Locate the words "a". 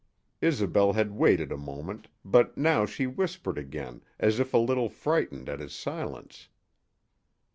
1.51-1.57, 4.51-4.57